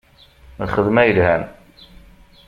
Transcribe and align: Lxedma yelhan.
Lxedma 0.67 1.03
yelhan. 1.05 1.43